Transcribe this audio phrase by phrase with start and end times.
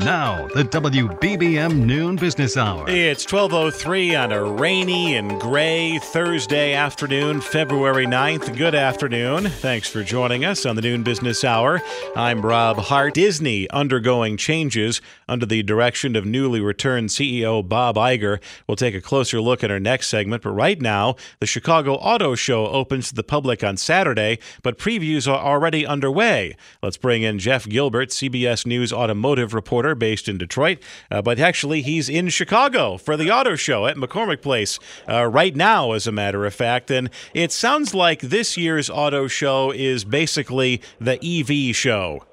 [0.00, 2.88] Now, the WBBM Noon Business Hour.
[2.88, 8.56] It's 12:03 on a rainy and gray Thursday afternoon, February 9th.
[8.56, 9.48] Good afternoon.
[9.48, 11.82] Thanks for joining us on the Noon Business Hour.
[12.14, 13.14] I'm Rob Hart.
[13.14, 18.38] Disney undergoing changes under the direction of newly returned CEO Bob Iger.
[18.68, 22.36] We'll take a closer look at our next segment, but right now, the Chicago Auto
[22.36, 26.56] Show opens to the public on Saturday, but previews are already underway.
[26.84, 30.78] Let's bring in Jeff Gilbert, CBS News automotive reporter based in Detroit,
[31.10, 35.54] uh, but actually he's in Chicago for the auto show at McCormick Place uh, right
[35.54, 36.90] now, as a matter of fact.
[36.90, 42.24] And it sounds like this year's auto show is basically the EV show.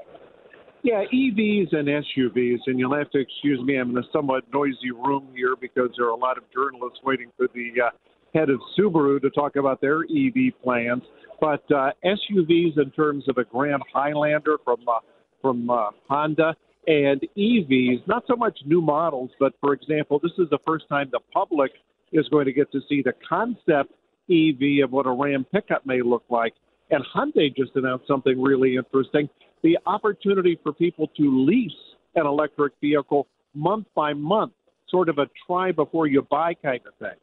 [0.86, 3.76] Yeah, EVs and SUVs, and you'll have to excuse me.
[3.78, 7.32] I'm in a somewhat noisy room here because there are a lot of journalists waiting
[7.36, 7.90] for the uh,
[8.36, 11.02] head of Subaru to talk about their EV plans.
[11.42, 15.00] But uh, SUVs, in terms of a Grand Highlander from uh,
[15.42, 16.56] from uh, Honda,
[16.88, 21.10] and EVs, not so much new models, but for example, this is the first time
[21.12, 21.72] the public
[22.12, 23.92] is going to get to see the concept
[24.30, 26.54] EV of what a Ram pickup may look like.
[26.92, 29.30] And Hyundai just announced something really interesting
[29.64, 31.72] the opportunity for people to lease
[32.14, 34.54] an electric vehicle month by month,
[34.88, 37.18] sort of a try before you buy kind of thing.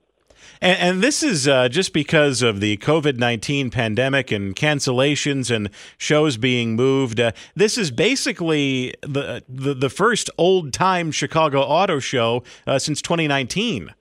[0.61, 5.71] And, and this is uh, just because of the COVID 19 pandemic and cancellations and
[5.99, 7.21] shows being moved.
[7.21, 13.03] Uh, this is basically the, the, the first old time Chicago Auto Show uh, since
[13.03, 13.95] 2019.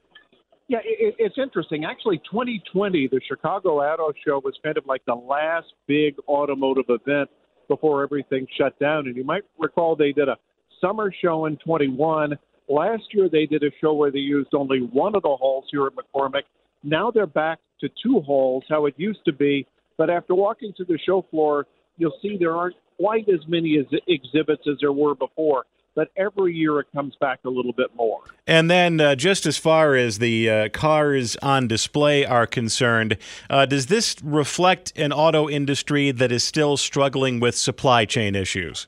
[0.68, 1.84] Yeah, it, it's interesting.
[1.84, 7.30] Actually, 2020, the Chicago Auto Show was kind of like the last big automotive event
[7.68, 9.08] before everything shut down.
[9.08, 10.38] And you might recall they did a
[10.80, 12.38] summer show in 21
[12.72, 15.88] Last year, they did a show where they used only one of the halls here
[15.88, 16.44] at McCormick.
[16.84, 19.68] Now they're back to two halls, how it used to be.
[19.98, 21.68] But after walking to the show floor,
[21.98, 25.66] you'll see there aren't quite as many as exhibits as there were before.
[25.96, 28.22] But every year it comes back a little bit more.
[28.48, 33.18] And then, uh, just as far as the uh, cars on display are concerned,
[33.50, 38.88] uh, does this reflect an auto industry that is still struggling with supply chain issues?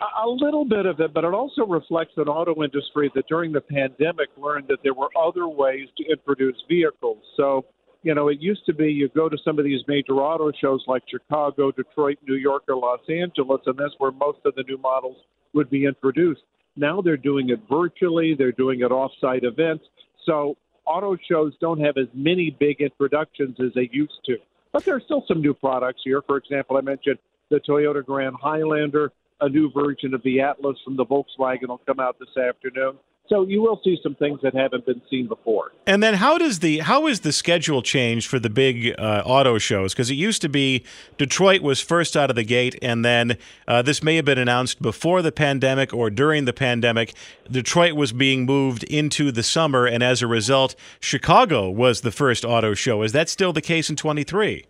[0.00, 3.60] A little bit of it, but it also reflects an auto industry that during the
[3.60, 7.18] pandemic learned that there were other ways to introduce vehicles.
[7.36, 7.64] So,
[8.02, 10.82] you know, it used to be you go to some of these major auto shows
[10.88, 14.78] like Chicago, Detroit, New York, or Los Angeles, and that's where most of the new
[14.78, 15.16] models
[15.52, 16.42] would be introduced.
[16.76, 19.84] Now they're doing it virtually, they're doing it off-site events.
[20.26, 20.56] So
[20.86, 24.38] auto shows don't have as many big introductions as they used to.
[24.72, 26.20] But there are still some new products here.
[26.26, 27.18] For example, I mentioned
[27.48, 32.00] the Toyota Grand Highlander a new version of the Atlas from the Volkswagen will come
[32.00, 32.96] out this afternoon.
[33.26, 35.72] So you will see some things that haven't been seen before.
[35.86, 39.56] And then how does the how is the schedule changed for the big uh, auto
[39.56, 39.94] shows?
[39.94, 40.84] Because it used to be
[41.16, 44.82] Detroit was first out of the gate, and then uh, this may have been announced
[44.82, 47.14] before the pandemic or during the pandemic.
[47.50, 52.44] Detroit was being moved into the summer, and as a result, Chicago was the first
[52.44, 53.02] auto show.
[53.02, 54.66] Is that still the case in twenty three?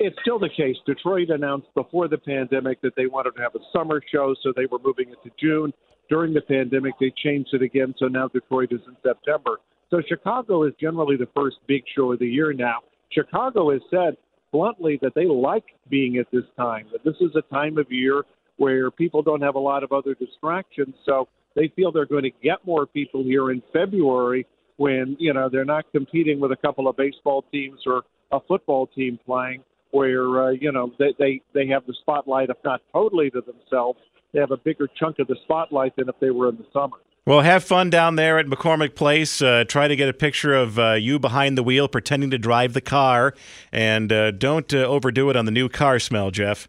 [0.00, 0.76] It's still the case.
[0.86, 4.66] Detroit announced before the pandemic that they wanted to have a summer show, so they
[4.66, 5.72] were moving it to June.
[6.08, 9.58] During the pandemic, they changed it again, so now Detroit is in September.
[9.90, 12.80] So Chicago is generally the first big show of the year now.
[13.12, 14.16] Chicago has said
[14.52, 18.24] bluntly that they like being at this time, that this is a time of year
[18.56, 20.94] where people don't have a lot of other distractions.
[21.06, 24.46] So they feel they're going to get more people here in February
[24.76, 28.02] when, you know, they're not competing with a couple of baseball teams or
[28.32, 29.62] a football team playing
[29.94, 33.98] where uh, you know they, they they have the spotlight, if not totally to themselves,
[34.32, 36.96] they have a bigger chunk of the spotlight than if they were in the summer.
[37.26, 39.40] Well, have fun down there at McCormick Place.
[39.40, 42.74] Uh, try to get a picture of uh, you behind the wheel, pretending to drive
[42.74, 43.34] the car,
[43.72, 46.68] and uh, don't uh, overdo it on the new car smell, Jeff.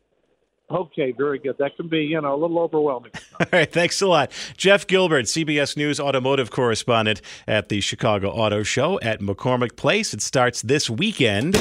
[0.72, 1.57] Okay, very good.
[1.60, 3.12] That can be, you know, a little overwhelming.
[3.39, 4.31] All right, thanks a lot.
[4.57, 10.13] Jeff Gilbert, CBS News automotive correspondent at the Chicago Auto Show at McCormick Place.
[10.13, 11.56] It starts this weekend.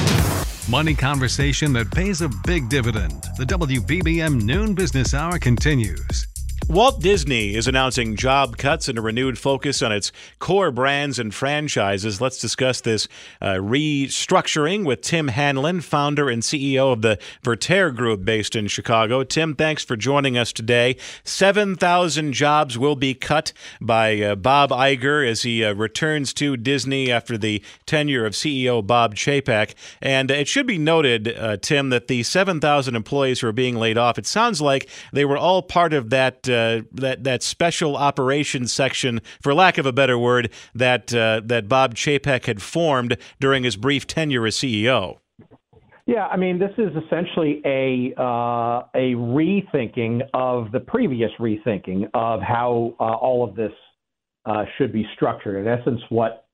[0.67, 3.21] Money conversation that pays a big dividend.
[3.37, 6.25] The WBBM Noon Business Hour continues.
[6.67, 11.33] Walt Disney is announcing job cuts and a renewed focus on its core brands and
[11.33, 12.19] franchises.
[12.19, 13.07] Let's discuss this
[13.39, 19.23] uh, restructuring with Tim Hanlon, founder and CEO of the Vertere Group based in Chicago.
[19.23, 20.97] Tim, thanks for joining us today.
[21.23, 27.11] 7,000 jobs will be cut by uh, Bob Iger as he uh, returns to Disney
[27.11, 29.75] after the tenure of CEO Bob Chapek.
[30.01, 33.99] And it should be noted, uh, Tim, that the 7,000 employees who are being laid
[33.99, 38.71] off, it sounds like they were all part of that uh, that that special operations
[38.71, 43.63] section, for lack of a better word, that uh, that Bob Chapek had formed during
[43.63, 45.19] his brief tenure as CEO.
[46.07, 52.41] Yeah, I mean, this is essentially a uh, a rethinking of the previous rethinking of
[52.41, 53.71] how uh, all of this
[54.45, 55.65] uh, should be structured.
[55.65, 56.45] In essence, what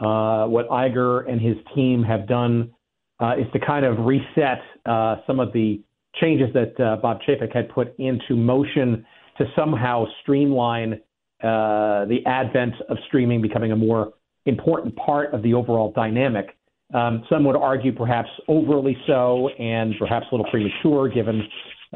[0.00, 2.70] uh, what Iger and his team have done
[3.18, 5.82] uh, is to kind of reset uh, some of the
[6.20, 9.04] changes that Bob Chapek had put into motion
[9.40, 11.00] to somehow streamline
[11.42, 14.12] uh, the advent of streaming becoming a more
[14.44, 16.56] important part of the overall dynamic.
[16.92, 21.42] Um, some would argue perhaps overly so and perhaps a little premature given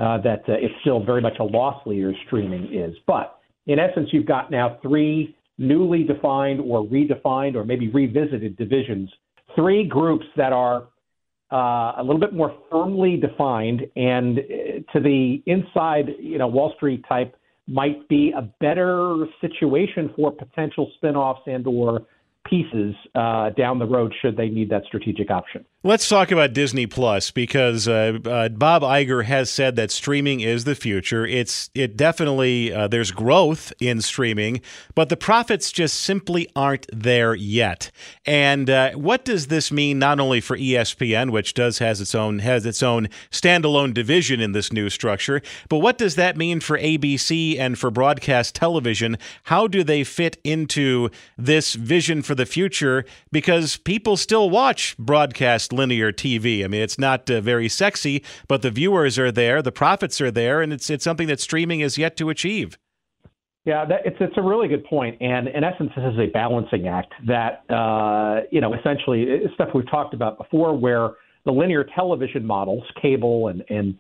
[0.00, 2.94] uh, that uh, it's still very much a loss leader streaming is.
[3.06, 9.11] But in essence, you've got now three newly defined or redefined or maybe revisited divisions,
[9.55, 10.88] three groups that are
[11.54, 14.42] uh, a little bit more firmly defined, and uh,
[14.92, 17.36] to the inside, you know, Wall Street type
[17.68, 22.02] might be a better situation for potential spinoffs and or
[22.44, 25.64] pieces uh, down the road should they need that strategic option.
[25.86, 30.64] Let's talk about Disney Plus because uh, uh, Bob Iger has said that streaming is
[30.64, 31.26] the future.
[31.26, 34.62] It's it definitely uh, there's growth in streaming,
[34.94, 37.90] but the profits just simply aren't there yet.
[38.25, 42.38] And uh, what does this mean not only for ESPN, which does has its own
[42.38, 46.78] has its own standalone division in this new structure, but what does that mean for
[46.78, 49.19] ABC and for broadcast television?
[49.42, 53.04] How do they fit into this vision for the future?
[53.31, 56.64] Because people still watch broadcast linear TV.
[56.64, 60.30] I mean, it's not uh, very sexy, but the viewers are there, the profits are
[60.30, 62.78] there, and it's it's something that streaming is yet to achieve.
[63.64, 66.86] Yeah, that, it's it's a really good point, and in essence, this is a balancing
[66.86, 71.10] act that uh, you know essentially stuff we've talked about before, where
[71.46, 73.98] the linear television models, cable and and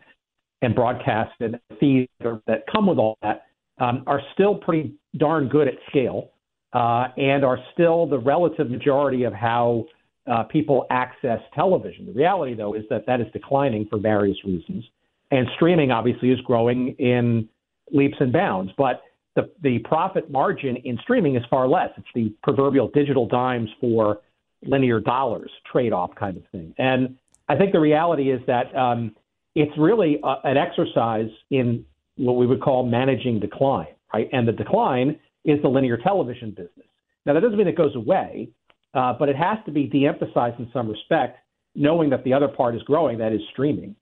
[0.60, 3.46] and broadcast and feeds that come with all that
[3.78, 6.30] um, are still pretty darn good at scale,
[6.74, 9.86] uh, and are still the relative majority of how
[10.26, 12.06] uh, people access television.
[12.06, 14.84] The reality, though, is that that is declining for various reasons,
[15.30, 17.48] and streaming obviously is growing in
[17.92, 18.72] leaps and bounds.
[18.76, 19.02] But
[19.36, 21.90] the the profit margin in streaming is far less.
[21.96, 24.20] It's the proverbial digital dimes for
[24.62, 26.74] linear dollars trade-off kind of thing.
[26.78, 27.16] And
[27.48, 29.14] I think the reality is that um,
[29.54, 31.84] it's really a, an exercise in
[32.16, 34.28] what we would call managing decline, right?
[34.32, 36.86] And the decline is the linear television business.
[37.26, 38.48] Now that doesn't mean it goes away.
[38.94, 41.38] Uh, but it has to be de-emphasized in some respect,
[41.74, 43.96] knowing that the other part is growing, that is streaming.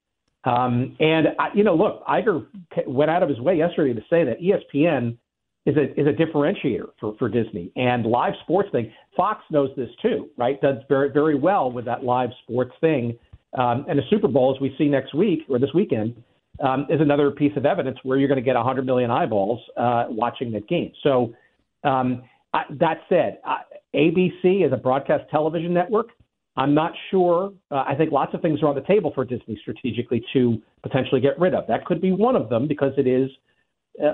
[0.44, 2.46] Um, and I, you know, look, Iger
[2.86, 5.16] went out of his way yesterday to say that ESPN
[5.64, 8.92] is a is a differentiator for, for Disney and live sports thing.
[9.16, 10.60] Fox knows this too, right?
[10.60, 13.16] Does very very well with that live sports thing.
[13.56, 16.20] Um, and the Super Bowl, as we see next week or this weekend,
[16.64, 20.06] um, is another piece of evidence where you're going to get 100 million eyeballs uh,
[20.08, 20.90] watching that game.
[21.02, 21.34] So
[21.84, 22.22] um,
[22.52, 23.38] I, that said,
[23.94, 26.08] ABC is a broadcast television network.
[26.56, 27.52] I'm not sure.
[27.70, 31.20] Uh, I think lots of things are on the table for Disney strategically to potentially
[31.20, 31.66] get rid of.
[31.66, 33.30] That could be one of them because it is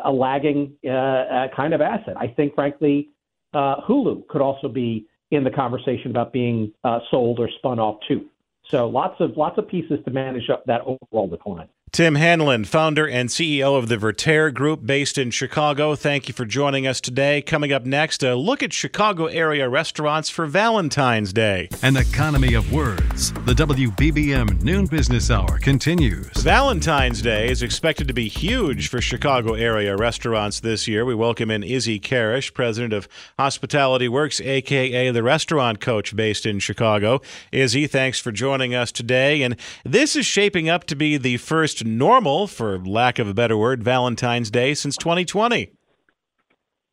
[0.05, 2.17] a lagging uh, uh, kind of asset.
[2.17, 3.11] I think, frankly,
[3.55, 7.99] uh, Hulu could also be in the conversation about being uh, sold or spun off
[8.07, 8.27] too.
[8.71, 11.69] So lots of lots of pieces to manage up that overall decline.
[11.93, 15.95] Tim Hanlon, founder and CEO of the Vertere Group based in Chicago.
[15.95, 17.41] Thank you for joining us today.
[17.41, 21.69] Coming up next, a look at Chicago area restaurants for Valentine's Day.
[21.83, 23.33] An economy of words.
[23.47, 26.29] The WBBM Noon Business Hour continues.
[26.43, 31.05] Valentine's Day is expected to be huge for Chicago area restaurants this year.
[31.05, 36.59] We welcome in Izzy Kharasch, president of Hospitality Works, aka the restaurant coach based in
[36.59, 37.23] Chicago.
[37.51, 39.43] Izzy, thanks for joining us today.
[39.43, 43.57] And this is shaping up to be the first normal, for lack of a better
[43.57, 45.73] word, Valentine's Day since 2020?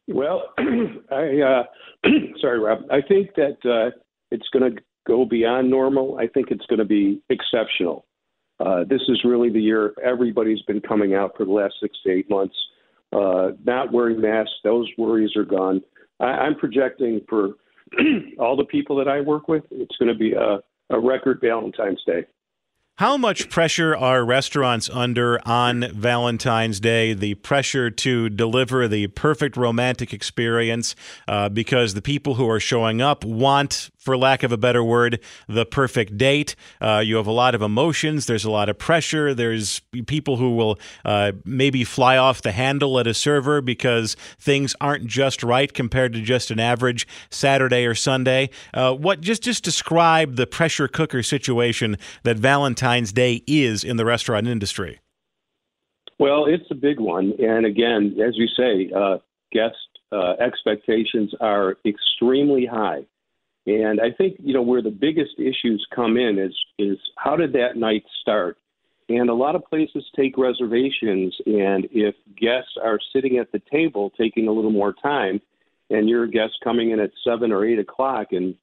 [0.08, 1.64] Well, I uh,
[2.42, 2.80] sorry, Rob.
[2.92, 3.98] I think that uh,
[4.32, 6.18] it's going to go beyond normal.
[6.20, 8.06] I think it's going to be exceptional.
[8.60, 12.12] Uh, this is really the year everybody's been coming out for the last six to
[12.12, 12.56] eight months.
[13.12, 15.82] Uh, not wearing masks, those worries are gone.
[16.20, 17.52] I, I'm projecting for
[18.40, 22.02] all the people that I work with, it's going to be a, a record Valentine's
[22.06, 22.26] Day.
[22.98, 27.12] How much pressure are restaurants under on Valentine's Day?
[27.12, 30.96] The pressure to deliver the perfect romantic experience
[31.28, 35.20] uh, because the people who are showing up want, for lack of a better word,
[35.50, 36.56] the perfect date.
[36.80, 38.28] Uh, you have a lot of emotions.
[38.28, 39.34] There's a lot of pressure.
[39.34, 44.74] There's people who will uh, maybe fly off the handle at a server because things
[44.80, 48.52] aren't just right compared to just an average Saturday or Sunday.
[48.74, 53.98] Uh, what just just describe the pressure cooker situation that Valentine's Valentine's Day is in
[53.98, 55.00] the restaurant industry?
[56.20, 57.34] Well, it's a big one.
[57.40, 59.18] And again, as you say, uh,
[59.52, 59.76] guest
[60.12, 63.08] uh, expectations are extremely high.
[63.66, 67.54] And I think, you know, where the biggest issues come in is, is how did
[67.54, 68.58] that night start?
[69.10, 71.36] And a lot of places take reservations.
[71.48, 75.42] And if guests are sitting at the table taking a little more time,
[75.90, 78.54] and you're a guest coming in at seven or eight o'clock and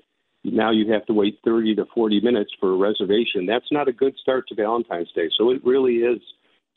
[0.45, 3.47] now you have to wait 30 to 40 minutes for a reservation.
[3.47, 5.31] That's not a good start to Valentine's Day.
[5.37, 6.21] So it really is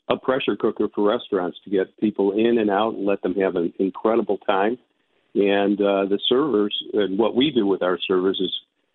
[0.08, 3.56] a pressure cooker for restaurants to get people in and out and let them have
[3.56, 4.78] an incredible time.
[5.34, 8.50] And uh, the servers, and what we do with our servers is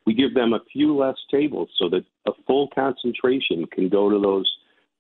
[0.06, 4.20] we give them a few less tables so that a full concentration can go to
[4.20, 4.52] those,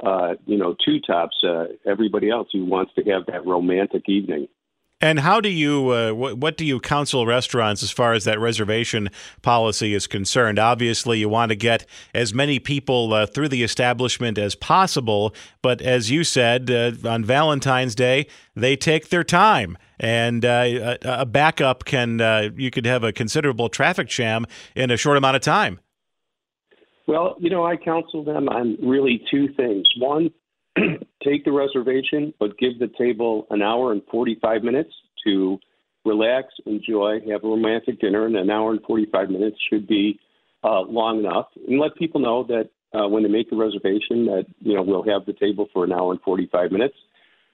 [0.03, 4.47] uh, you know, two tops, uh, everybody else who wants to have that romantic evening.
[5.01, 8.39] And how do you uh, what, what do you counsel restaurants as far as that
[8.39, 9.09] reservation
[9.41, 10.59] policy is concerned?
[10.59, 15.81] Obviously, you want to get as many people uh, through the establishment as possible, but
[15.81, 21.83] as you said uh, on Valentine's Day, they take their time, and uh, a, backup
[21.85, 25.79] can uh, you could have a considerable traffic jam in a short amount of time.
[27.07, 29.87] Well, you know, I counsel them on really two things.
[29.97, 30.29] One,
[31.23, 34.91] take the reservation, but give the table an hour and 45 minutes
[35.25, 35.59] to
[36.05, 40.19] relax, enjoy, have a romantic dinner, and an hour and 45 minutes should be
[40.63, 41.47] uh, long enough.
[41.67, 45.03] And let people know that uh, when they make a reservation, that you know we'll
[45.03, 46.95] have the table for an hour and 45 minutes,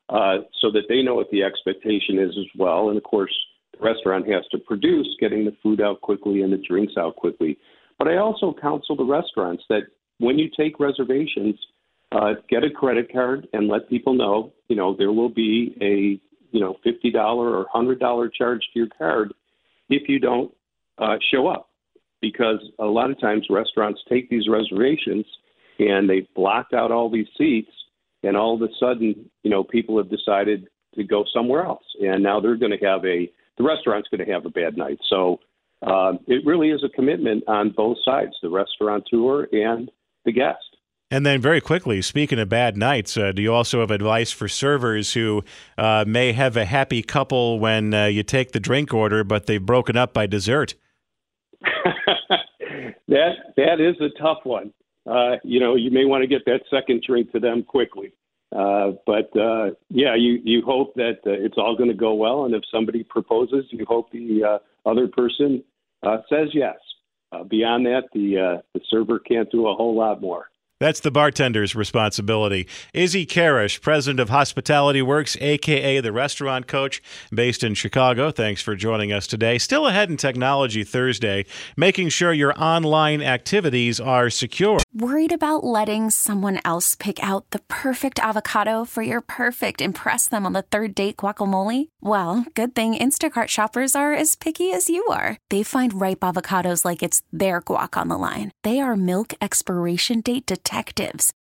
[0.09, 2.89] uh, so that they know what the expectation is as well.
[2.89, 3.33] And of course,
[3.73, 7.57] the restaurant has to produce getting the food out quickly and the drinks out quickly.
[7.99, 9.83] But I also counsel the restaurants that
[10.19, 11.55] when you take reservations
[12.11, 16.19] uh, get a credit card and let people know, you know, there will be a,
[16.55, 19.33] you know, $50 or $100 charge to your card
[19.89, 20.53] if you don't
[20.97, 21.69] uh, show up.
[22.19, 25.25] Because a lot of times restaurants take these reservations
[25.79, 27.69] and they've blocked out all these seats,
[28.23, 32.23] and all of a sudden, you know, people have decided to go somewhere else, and
[32.23, 34.99] now they're going to have a the restaurant's going to have a bad night.
[35.09, 35.39] So
[35.81, 39.89] uh, it really is a commitment on both sides, the restaurateur and
[40.25, 40.76] the guest.
[41.09, 44.49] And then, very quickly, speaking of bad nights, uh, do you also have advice for
[44.49, 45.41] servers who
[45.77, 49.65] uh, may have a happy couple when uh, you take the drink order, but they've
[49.65, 50.75] broken up by dessert?
[51.61, 54.73] that that is a tough one.
[55.09, 58.11] Uh, you know, you may want to get that second drink to them quickly.
[58.53, 62.53] Uh, but uh, yeah, you you hope that it's all going to go well, and
[62.53, 65.63] if somebody proposes, you hope the other person
[66.29, 66.75] says yes.
[67.47, 70.49] beyond that, the the server can't do a whole lot more.
[70.79, 72.67] That's the bartender's responsibility.
[72.93, 77.01] Izzy Kharasch, president of Hospitality Works, aka the restaurant coach,
[77.33, 78.29] based in Chicago.
[78.29, 79.57] Thanks for joining us today.
[79.57, 84.77] Still ahead in Technology Thursday, making sure your online activities are secure.
[84.93, 90.45] Worried about letting someone else pick out the perfect avocado for your perfect impress them
[90.45, 91.89] on the third date guacamole?
[92.01, 95.37] Well, good thing Instacart shoppers are as picky as you are.
[95.49, 98.51] They find ripe avocados like it's their guac on the line.
[98.63, 100.66] They are milk expiration date detectives.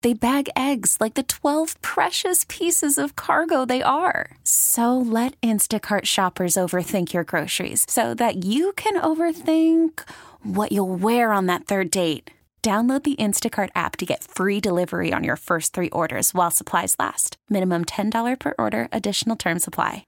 [0.02, 4.32] They bag eggs like the 12 precious pieces of cargo they are.
[4.44, 10.02] So let Instacart shoppers overthink your groceries so that you can overthink
[10.44, 12.32] what you'll wear on that third date.
[12.66, 16.96] Download the Instacart app to get free delivery on your first three orders while supplies
[16.98, 17.38] last.
[17.48, 20.04] Minimum $10 per order, additional term supply.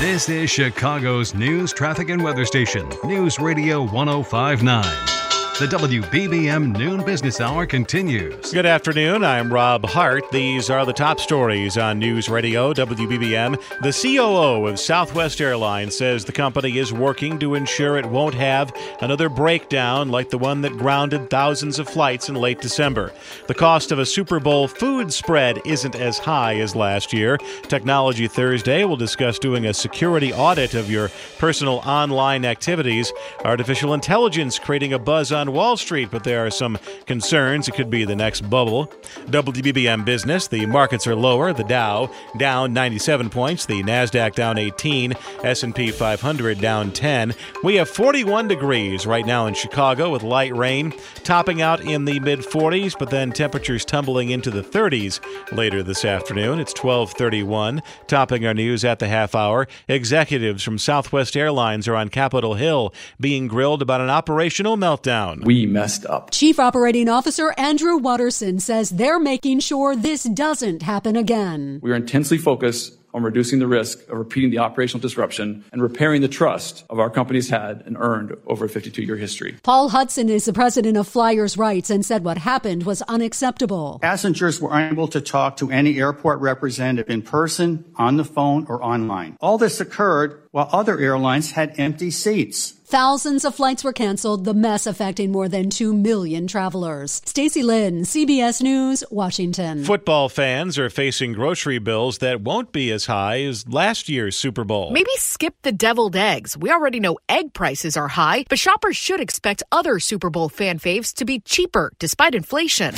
[0.00, 5.29] This is Chicago's news, traffic, and weather station, News Radio 1059.
[5.60, 8.50] The WBBM Noon Business Hour continues.
[8.50, 9.22] Good afternoon.
[9.22, 10.24] I'm Rob Hart.
[10.32, 13.60] These are the top stories on News Radio WBBM.
[13.82, 18.72] The COO of Southwest Airlines says the company is working to ensure it won't have
[19.02, 23.12] another breakdown like the one that grounded thousands of flights in late December.
[23.46, 27.36] The cost of a Super Bowl food spread isn't as high as last year.
[27.64, 33.12] Technology Thursday will discuss doing a security audit of your personal online activities.
[33.44, 37.90] Artificial intelligence creating a buzz on Wall Street, but there are some concerns it could
[37.90, 38.86] be the next bubble.
[39.26, 41.52] WBBM Business, the markets are lower.
[41.52, 45.14] The Dow down 97 points, the Nasdaq down 18,
[45.44, 47.34] S&P 500 down 10.
[47.62, 50.92] We have 41 degrees right now in Chicago with light rain,
[51.24, 55.20] topping out in the mid 40s, but then temperatures tumbling into the 30s
[55.52, 56.60] later this afternoon.
[56.60, 59.66] It's 12:31, topping our news at the half hour.
[59.88, 65.29] Executives from Southwest Airlines are on Capitol Hill being grilled about an operational meltdown.
[65.38, 66.30] We messed up.
[66.30, 71.80] Chief Operating Officer Andrew Watterson says they're making sure this doesn't happen again.
[71.82, 76.22] We are intensely focused on reducing the risk of repeating the operational disruption and repairing
[76.22, 79.56] the trust of our company's had and earned over a 52 year history.
[79.62, 83.98] Paul Hudson is the president of Flyers Rights and said what happened was unacceptable.
[84.00, 88.82] Passengers were unable to talk to any airport representative in person, on the phone, or
[88.82, 89.36] online.
[89.40, 92.74] All this occurred while other airlines had empty seats.
[92.90, 97.22] Thousands of flights were canceled, the mess affecting more than 2 million travelers.
[97.24, 99.84] Stacy Lynn, CBS News, Washington.
[99.84, 104.64] Football fans are facing grocery bills that won't be as high as last year's Super
[104.64, 104.90] Bowl.
[104.90, 106.56] Maybe skip the deviled eggs.
[106.56, 110.78] We already know egg prices are high, but shoppers should expect other Super Bowl fan
[110.78, 112.94] faves to be cheaper despite inflation.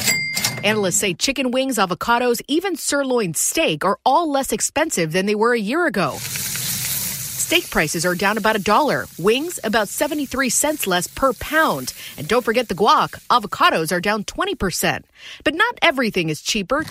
[0.64, 5.54] Analysts say chicken wings, avocados, even sirloin steak are all less expensive than they were
[5.54, 6.16] a year ago.
[7.52, 9.06] Steak prices are down about a dollar.
[9.18, 11.92] Wings about 73 cents less per pound.
[12.16, 13.10] And don't forget the guac.
[13.28, 15.02] Avocados are down 20%.
[15.44, 16.86] But not everything is cheaper.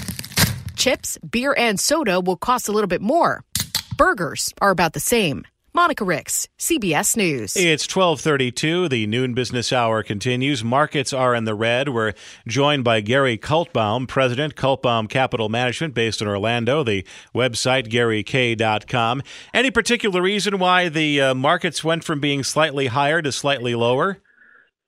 [0.82, 3.44] Chips, beer, and soda will cost a little bit more.
[4.00, 5.46] Burgers are about the same.
[5.76, 7.56] Monica Ricks, CBS News.
[7.56, 8.90] It's 1232.
[8.90, 10.64] The noon business hour continues.
[10.64, 11.90] Markets are in the red.
[11.90, 12.14] We're
[12.48, 16.84] joined by Gary Kaltbaum, President, Kaltbaum Capital Management, based in Orlando.
[16.84, 19.22] The website, garyk.com.
[19.54, 24.18] Any particular reason why the uh, markets went from being slightly higher to slightly lower?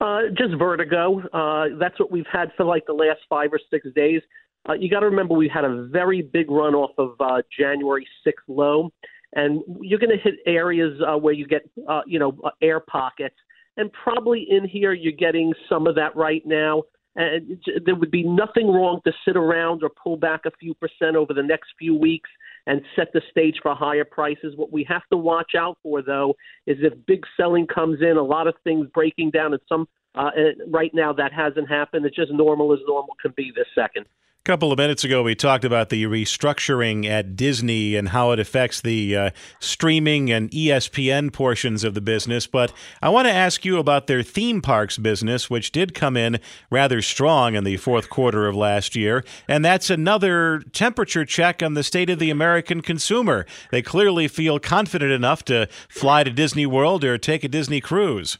[0.00, 1.20] Uh, just vertigo.
[1.32, 4.22] Uh, that's what we've had for like the last five or six days.
[4.68, 8.06] Uh, you got to remember we had a very big run off of uh, January
[8.26, 8.90] 6th low
[9.34, 12.80] and you're going to hit areas uh, where you get uh, you know uh, air
[12.80, 13.36] pockets,
[13.76, 16.82] and probably in here you're getting some of that right now.
[17.16, 21.14] And there would be nothing wrong to sit around or pull back a few percent
[21.14, 22.28] over the next few weeks
[22.66, 24.54] and set the stage for higher prices.
[24.56, 26.34] What we have to watch out for, though,
[26.66, 30.30] is if big selling comes in, a lot of things breaking down, and some uh,
[30.68, 32.04] right now that hasn't happened.
[32.04, 34.06] It's just normal as normal can be this second
[34.44, 38.82] couple of minutes ago, we talked about the restructuring at Disney and how it affects
[38.82, 42.46] the uh, streaming and ESPN portions of the business.
[42.46, 46.40] But I want to ask you about their theme parks business, which did come in
[46.70, 49.24] rather strong in the fourth quarter of last year.
[49.48, 53.46] And that's another temperature check on the state of the American consumer.
[53.70, 58.36] They clearly feel confident enough to fly to Disney World or take a Disney cruise.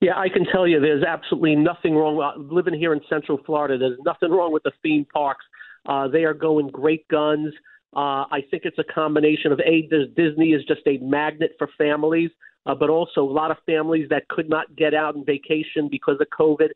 [0.00, 2.48] Yeah, I can tell you there's absolutely nothing wrong.
[2.50, 5.44] Living here in Central Florida, there's nothing wrong with the theme parks.
[5.86, 7.52] Uh, they are going great guns.
[7.94, 9.82] Uh, I think it's a combination of a
[10.16, 12.30] Disney is just a magnet for families,
[12.64, 16.16] uh, but also a lot of families that could not get out and vacation because
[16.20, 16.68] of COVID.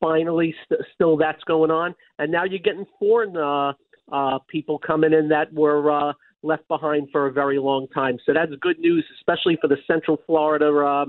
[0.00, 3.72] Finally, st- still that's going on, and now you're getting foreign uh,
[4.10, 8.18] uh, people coming in that were uh, left behind for a very long time.
[8.26, 10.66] So that's good news, especially for the Central Florida.
[10.66, 11.04] Uh,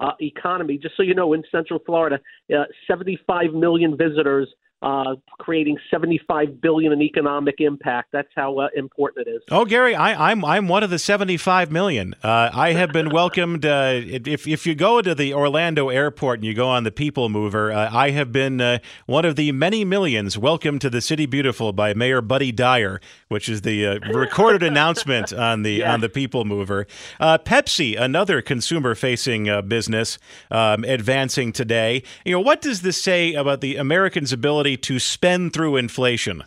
[0.00, 0.78] uh, economy.
[0.78, 2.18] Just so you know, in Central Florida,
[2.54, 4.48] uh, 75 million visitors
[4.82, 8.12] uh, creating 75 billion in economic impact.
[8.12, 9.42] That's how uh, important it is.
[9.50, 12.14] Oh, Gary, I, am I'm, I'm one of the 75 million.
[12.22, 13.66] Uh, I have been welcomed.
[13.66, 17.28] Uh, if if you go to the Orlando airport and you go on the People
[17.28, 21.26] Mover, uh, I have been uh, one of the many millions welcomed to the City
[21.26, 26.44] Beautiful by Mayor Buddy Dyer, which is the recorded announcement on the on the People
[26.44, 26.86] Mover.
[27.20, 30.18] Pepsi, another consumer-facing business,
[30.50, 32.02] um, advancing today.
[32.24, 36.44] You know, what does this say about the Americans' ability ability to spend through inflation?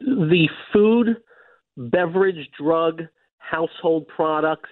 [0.00, 1.16] The food,
[1.76, 3.02] beverage, drug,
[3.38, 4.70] household products,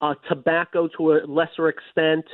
[0.00, 2.24] uh, tobacco to a lesser extent.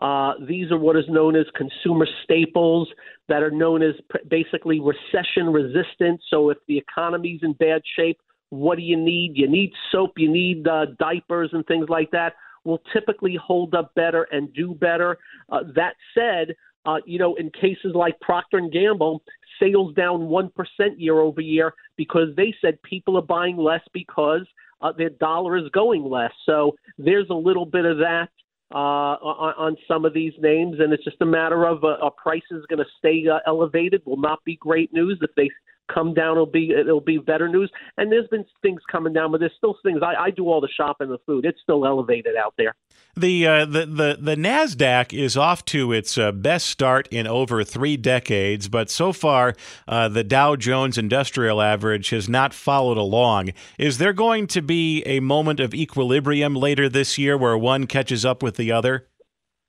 [0.00, 2.88] Uh, these are what is known as consumer staples
[3.28, 3.94] that are known as
[4.28, 6.20] basically recession resistant.
[6.30, 8.18] So if the economy's in bad shape,
[8.50, 9.32] what do you need?
[9.34, 12.34] You need soap, you need uh, diapers, and things like that.
[12.64, 15.18] Will typically hold up better and do better.
[15.50, 16.54] Uh, that said,
[16.86, 19.22] uh, you know, in cases like Procter and Gamble,
[19.60, 24.46] sales down one percent year over year because they said people are buying less because
[24.80, 26.32] uh, their dollar is going less.
[26.46, 28.28] So there's a little bit of that
[28.72, 28.76] uh,
[29.20, 32.42] on, on some of these names, and it's just a matter of uh, a price
[32.50, 34.02] is going to stay uh, elevated.
[34.04, 35.50] Will not be great news if they
[35.92, 37.70] come down, it'll be it'll be better news.
[37.96, 40.00] And there's been things coming down, but there's still things.
[40.02, 41.44] I, I do all the shopping, the food.
[41.44, 42.74] It's still elevated out there.
[43.16, 47.64] The uh, the the the Nasdaq is off to its uh, best start in over
[47.64, 49.54] three decades, but so far
[49.88, 53.50] uh, the Dow Jones Industrial Average has not followed along.
[53.76, 58.24] Is there going to be a moment of equilibrium later this year where one catches
[58.24, 59.07] up with the other?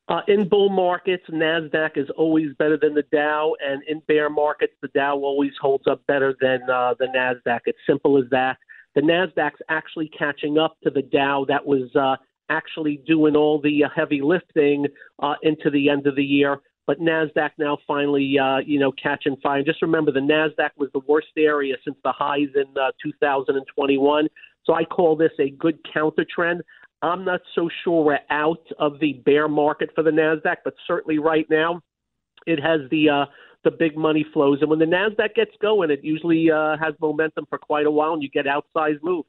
[0.10, 4.74] Uh, in bull markets, Nasdaq is always better than the Dow, and in bear markets,
[4.82, 7.60] the Dow always holds up better than uh, the Nasdaq.
[7.66, 8.58] It's simple as that.
[8.96, 12.16] The Nasdaq's actually catching up to the Dow that was uh,
[12.50, 14.88] actually doing all the uh, heavy lifting
[15.20, 16.58] uh, into the end of the year.
[16.88, 19.62] But Nasdaq now finally, uh, you know, catching fire.
[19.62, 24.28] Just remember, the Nasdaq was the worst area since the highs in uh, 2021.
[24.66, 26.64] So I call this a good counter trend.
[27.02, 31.18] I'm not so sure we're out of the bear market for the Nasdaq, but certainly
[31.18, 31.82] right now
[32.46, 33.26] it has the uh,
[33.64, 37.46] the big money flows, and when the Nasdaq gets going, it usually uh, has momentum
[37.50, 39.28] for quite a while, and you get outsized moves.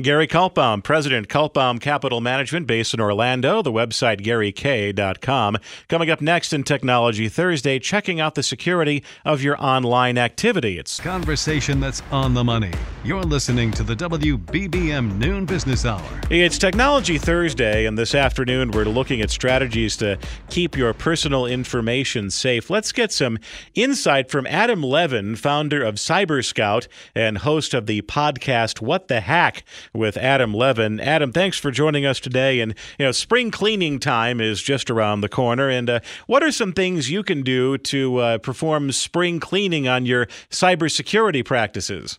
[0.00, 5.58] Gary Kaltbaum, President Kaltbaum Capital Management based in Orlando, the website garyk.com.
[5.88, 10.78] Coming up next in Technology Thursday, checking out the security of your online activity.
[10.78, 12.72] It's conversation that's on the money.
[13.04, 16.02] You're listening to the WBBM Noon Business Hour.
[16.30, 22.30] It's Technology Thursday, and this afternoon we're looking at strategies to keep your personal information
[22.30, 22.70] safe.
[22.70, 23.38] Let's get some
[23.74, 29.20] insight from Adam Levin, founder of Cyber Scout and host of the podcast What the
[29.20, 31.00] Hack with Adam Levin.
[31.00, 32.60] Adam, thanks for joining us today.
[32.60, 35.68] And you know, spring cleaning time is just around the corner.
[35.68, 40.06] And uh, what are some things you can do to uh, perform spring cleaning on
[40.06, 42.18] your cybersecurity practices?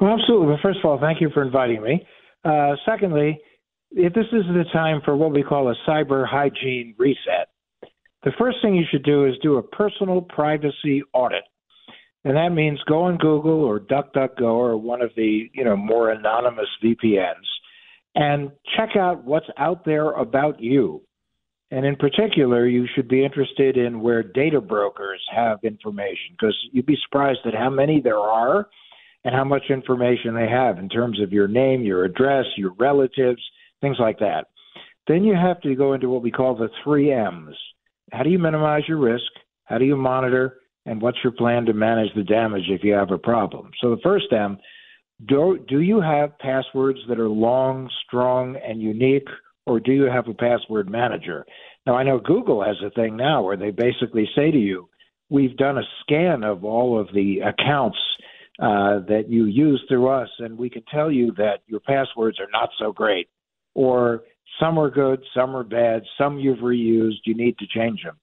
[0.00, 0.56] Well, absolutely.
[0.62, 2.06] First of all, thank you for inviting me.
[2.44, 3.40] Uh, secondly,
[3.92, 7.48] if this is the time for what we call a cyber hygiene reset,
[8.24, 11.44] the first thing you should do is do a personal privacy audit.
[12.28, 16.10] And that means go on Google or DuckDuckGo or one of the, you know, more
[16.10, 17.46] anonymous VPNs
[18.14, 21.00] and check out what's out there about you.
[21.70, 26.84] And in particular, you should be interested in where data brokers have information because you'd
[26.84, 28.68] be surprised at how many there are
[29.24, 33.40] and how much information they have in terms of your name, your address, your relatives,
[33.80, 34.48] things like that.
[35.06, 37.56] Then you have to go into what we call the three M's.
[38.12, 39.32] How do you minimize your risk?
[39.64, 40.58] How do you monitor?
[40.88, 43.70] And what's your plan to manage the damage if you have a problem?
[43.80, 44.58] So the first M,
[45.26, 49.28] do, do you have passwords that are long, strong, and unique,
[49.66, 51.44] or do you have a password manager?
[51.86, 54.88] Now, I know Google has a thing now where they basically say to you,
[55.28, 57.98] we've done a scan of all of the accounts
[58.60, 62.50] uh, that you use through us, and we can tell you that your passwords are
[62.50, 63.28] not so great,
[63.74, 64.22] or
[64.58, 68.16] some are good, some are bad, some you've reused, you need to change them.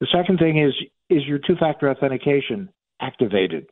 [0.00, 0.72] The second thing is
[1.10, 2.68] is your two factor authentication
[3.00, 3.66] activated?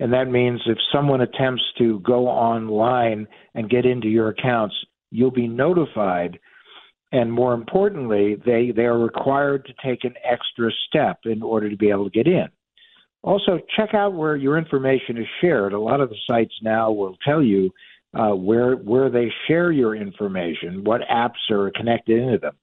[0.00, 4.74] And that means if someone attempts to go online and get into your accounts,
[5.10, 6.38] you'll be notified.
[7.12, 11.76] And more importantly, they, they are required to take an extra step in order to
[11.76, 12.48] be able to get in.
[13.22, 15.72] Also, check out where your information is shared.
[15.72, 17.70] A lot of the sites now will tell you
[18.12, 22.54] uh, where where they share your information, what apps are connected into them.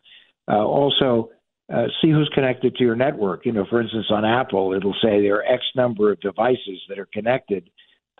[0.47, 1.29] Uh, also,
[1.73, 3.45] uh, see who's connected to your network.
[3.45, 6.99] You know, for instance, on Apple, it'll say there are X number of devices that
[6.99, 7.69] are connected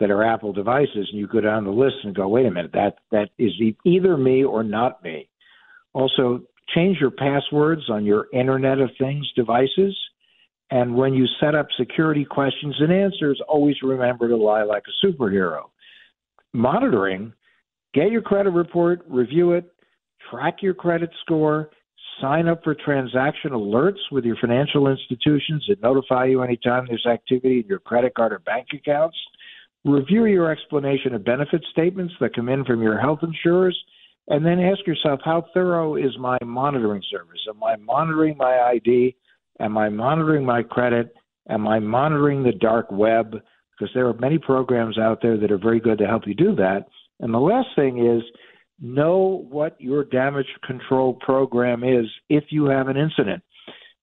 [0.00, 2.72] that are Apple devices, and you go down the list and go, wait a minute,
[2.72, 3.52] that that is
[3.84, 5.28] either me or not me.
[5.92, 6.40] Also,
[6.74, 9.96] change your passwords on your Internet of Things devices.
[10.70, 15.06] And when you set up security questions and answers, always remember to lie like a
[15.06, 15.64] superhero.
[16.54, 17.32] Monitoring,
[17.94, 19.70] get your credit report, review it,
[20.30, 21.70] track your credit score,
[22.20, 27.60] sign up for transaction alerts with your financial institutions that notify you anytime there's activity
[27.60, 29.16] in your credit card or bank accounts.
[29.84, 33.78] Review your explanation of benefit statements that come in from your health insurers.
[34.28, 37.40] And then ask yourself, how thorough is my monitoring service?
[37.48, 39.16] Am I monitoring my ID?
[39.58, 41.14] Am I monitoring my credit?
[41.48, 43.32] Am I monitoring the dark web?
[43.72, 46.54] Because there are many programs out there that are very good to help you do
[46.54, 46.86] that.
[47.18, 48.22] And the last thing is,
[48.82, 53.42] know what your damage control program is if you have an incident.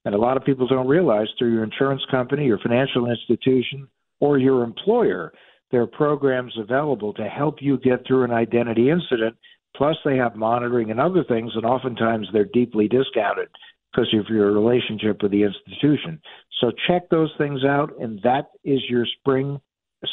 [0.06, 3.88] And a lot of people don't realize through your insurance company, your financial institution,
[4.22, 5.34] or your employer,
[5.72, 9.36] there are programs available to help you get through an identity incident.
[9.76, 13.50] Plus, they have monitoring and other things, and oftentimes they're deeply discounted
[13.92, 16.20] because of your relationship with the institution.
[16.60, 19.60] So, check those things out, and that is your spring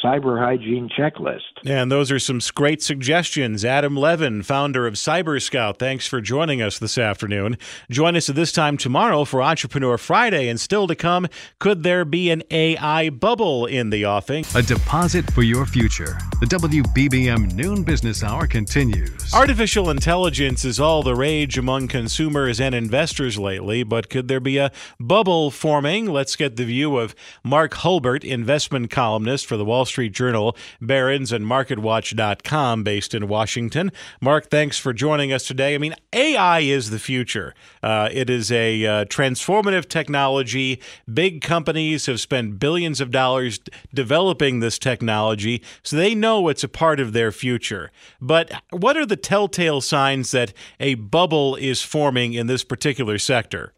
[0.03, 1.41] cyber hygiene checklist.
[1.65, 3.63] And those are some great suggestions.
[3.63, 7.57] Adam Levin, founder of Cyber Scout, thanks for joining us this afternoon.
[7.89, 10.49] Join us at this time tomorrow for Entrepreneur Friday.
[10.49, 11.27] And still to come,
[11.59, 14.43] could there be an AI bubble in the offing?
[14.55, 16.17] A deposit for your future.
[16.41, 19.33] The WBBM Noon Business Hour continues.
[19.33, 24.57] Artificial intelligence is all the rage among consumers and investors lately, but could there be
[24.57, 26.07] a bubble forming?
[26.07, 31.31] Let's get the view of Mark Hulbert, investment columnist for the Wall Street Journal, Barron's,
[31.31, 33.91] and MarketWatch.com, based in Washington.
[34.21, 35.75] Mark, thanks for joining us today.
[35.75, 37.53] I mean, AI is the future.
[37.83, 40.81] Uh, it is a uh, transformative technology.
[41.11, 43.59] Big companies have spent billions of dollars
[43.93, 47.91] developing this technology, so they know it's a part of their future.
[48.21, 53.73] But what are the telltale signs that a bubble is forming in this particular sector?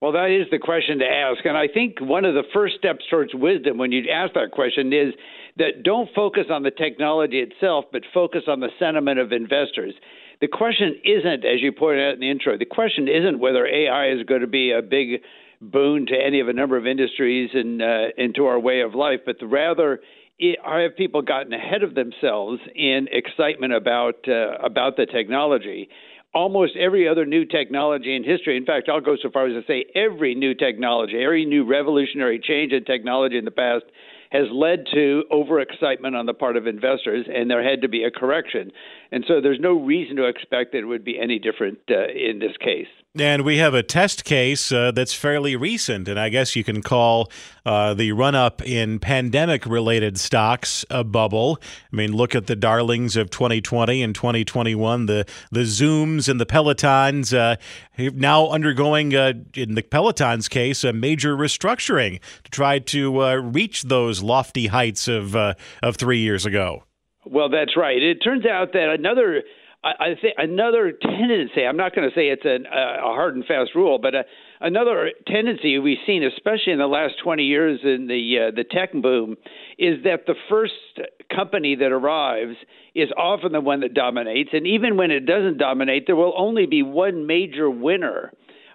[0.00, 1.44] Well, that is the question to ask.
[1.44, 4.92] And I think one of the first steps towards wisdom when you ask that question
[4.92, 5.12] is
[5.58, 9.94] that don't focus on the technology itself, but focus on the sentiment of investors.
[10.40, 14.10] The question isn't, as you pointed out in the intro, the question isn't whether AI
[14.12, 15.22] is going to be a big
[15.60, 19.20] boon to any of a number of industries and uh, into our way of life,
[19.26, 20.00] but rather
[20.64, 25.88] have people gotten ahead of themselves in excitement about uh, about the technology?
[26.34, 28.56] almost every other new technology in history.
[28.56, 32.38] In fact, I'll go so far as to say every new technology, every new revolutionary
[32.38, 33.84] change in technology in the past
[34.30, 38.10] has led to overexcitement on the part of investors, and there had to be a
[38.10, 38.70] correction.
[39.10, 42.38] And so there's no reason to expect that it would be any different uh, in
[42.38, 42.88] this case.
[43.18, 46.82] And we have a test case uh, that's fairly recent, and I guess you can
[46.82, 47.30] call
[47.64, 51.58] uh, the run up in pandemic related stocks a bubble.
[51.90, 56.46] I mean, look at the darlings of 2020 and 2021, the, the Zooms and the
[56.46, 57.56] Pelotons, uh,
[57.96, 63.84] now undergoing, uh, in the Peloton's case, a major restructuring to try to uh, reach
[63.84, 66.84] those lofty heights of, of three years ago.
[67.30, 68.02] Well, that's right.
[68.02, 69.42] It turns out that another
[69.84, 71.64] I, think another tendency.
[71.64, 74.24] I'm not going to say it's a, a hard and fast rule, but a,
[74.60, 78.92] another tendency we've seen, especially in the last 20 years in the uh, the tech
[78.92, 79.36] boom,
[79.78, 80.72] is that the first
[81.34, 82.56] company that arrives
[82.94, 86.66] is often the one that dominates, and even when it doesn't dominate, there will only
[86.66, 88.32] be one major winner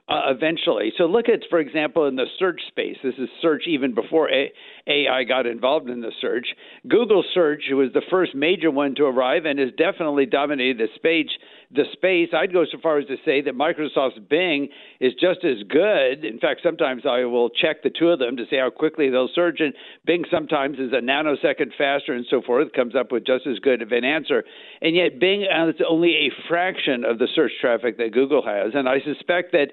[0.09, 0.91] uh, eventually.
[0.97, 2.97] So look at, for example, in the search space.
[3.01, 4.51] This is search even before A-
[4.85, 6.47] AI got involved in the search.
[6.87, 11.29] Google search was the first major one to arrive and has definitely dominated the space.
[11.71, 12.29] The space.
[12.33, 14.67] I'd go so far as to say that Microsoft's Bing
[14.99, 16.25] is just as good.
[16.25, 19.29] In fact, sometimes I will check the two of them to see how quickly they'll
[19.33, 19.73] search, and
[20.05, 22.73] Bing sometimes is a nanosecond faster and so forth.
[22.73, 24.43] Comes up with just as good of an answer,
[24.81, 28.87] and yet Bing has only a fraction of the search traffic that Google has, and
[28.87, 29.69] I suspect that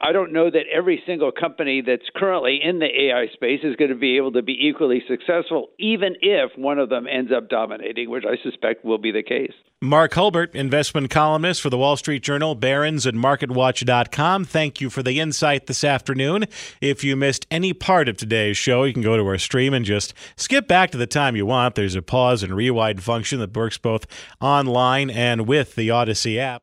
[0.00, 3.90] I don't know that every single company that's currently in the AI space is going
[3.90, 8.10] to be able to be equally successful, even if one of them ends up dominating,
[8.10, 9.52] which I suspect will be the case.
[9.80, 14.44] Mark Hulbert, investment columnist for the Wall Street Journal, Barron's, and MarketWatch.com.
[14.46, 16.46] Thank you for the insight this afternoon.
[16.80, 19.84] If you missed any part of today's show, you can go to our stream and
[19.84, 21.76] just skip back to the time you want.
[21.76, 24.06] There's a pause and rewind function that works both
[24.40, 26.62] online and with the Audacy app.